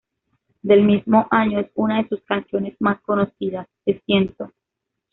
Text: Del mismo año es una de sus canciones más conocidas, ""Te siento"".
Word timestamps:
Del 0.63 0.81
mismo 0.81 1.27
año 1.29 1.59
es 1.59 1.69
una 1.75 2.01
de 2.01 2.09
sus 2.09 2.23
canciones 2.23 2.75
más 2.79 2.99
conocidas, 3.01 3.67
""Te 3.85 4.01
siento"". 4.07 4.51